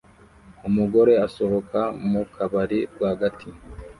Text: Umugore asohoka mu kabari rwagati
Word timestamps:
Umugore 0.67 1.13
asohoka 1.25 1.79
mu 2.09 2.21
kabari 2.33 2.79
rwagati 2.93 3.49